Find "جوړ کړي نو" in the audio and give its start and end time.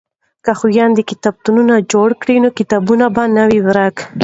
1.91-2.49